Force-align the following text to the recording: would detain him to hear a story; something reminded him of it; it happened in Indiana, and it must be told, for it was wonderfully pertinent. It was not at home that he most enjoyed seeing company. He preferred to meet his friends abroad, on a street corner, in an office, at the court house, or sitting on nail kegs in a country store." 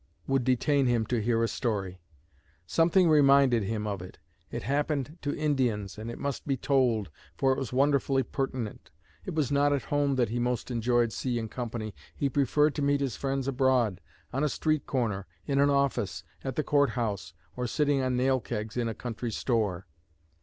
would 0.25 0.43
detain 0.43 0.87
him 0.87 1.05
to 1.05 1.21
hear 1.21 1.43
a 1.43 1.47
story; 1.47 1.99
something 2.65 3.07
reminded 3.07 3.61
him 3.61 3.85
of 3.85 4.01
it; 4.01 4.17
it 4.49 4.63
happened 4.63 5.19
in 5.23 5.33
Indiana, 5.35 5.87
and 5.95 6.09
it 6.09 6.17
must 6.17 6.47
be 6.47 6.57
told, 6.57 7.11
for 7.37 7.51
it 7.51 7.59
was 7.59 7.71
wonderfully 7.71 8.23
pertinent. 8.23 8.89
It 9.25 9.35
was 9.35 9.51
not 9.51 9.71
at 9.73 9.83
home 9.93 10.15
that 10.15 10.29
he 10.29 10.39
most 10.39 10.71
enjoyed 10.71 11.13
seeing 11.13 11.47
company. 11.49 11.93
He 12.15 12.29
preferred 12.29 12.73
to 12.77 12.81
meet 12.81 12.99
his 12.99 13.15
friends 13.15 13.47
abroad, 13.47 14.01
on 14.33 14.43
a 14.43 14.49
street 14.49 14.87
corner, 14.87 15.27
in 15.45 15.59
an 15.59 15.69
office, 15.69 16.23
at 16.43 16.55
the 16.55 16.63
court 16.63 16.89
house, 16.97 17.35
or 17.55 17.67
sitting 17.67 18.01
on 18.01 18.17
nail 18.17 18.39
kegs 18.39 18.77
in 18.77 18.89
a 18.89 18.95
country 18.95 19.31
store." 19.31 19.85